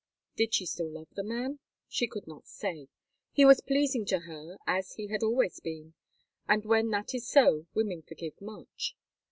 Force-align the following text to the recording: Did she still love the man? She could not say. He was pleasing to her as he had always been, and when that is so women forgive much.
Did 0.35 0.55
she 0.55 0.65
still 0.65 0.89
love 0.89 1.09
the 1.11 1.21
man? 1.23 1.59
She 1.87 2.07
could 2.07 2.25
not 2.25 2.47
say. 2.47 2.87
He 3.31 3.45
was 3.45 3.61
pleasing 3.61 4.03
to 4.07 4.21
her 4.21 4.57
as 4.65 4.93
he 4.93 5.09
had 5.09 5.21
always 5.21 5.59
been, 5.59 5.93
and 6.47 6.65
when 6.65 6.89
that 6.89 7.13
is 7.13 7.29
so 7.29 7.67
women 7.75 8.01
forgive 8.01 8.41
much. 8.41 8.95